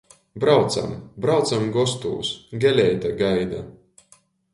[0.43, 0.93] Braucam,
[1.25, 2.31] braucam gostūs,
[2.65, 3.61] Geleite gaida.